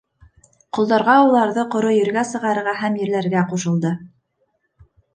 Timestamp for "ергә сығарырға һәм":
1.97-2.99